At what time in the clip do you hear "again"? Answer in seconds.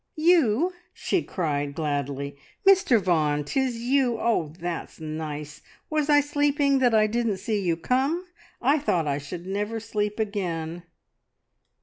10.19-10.81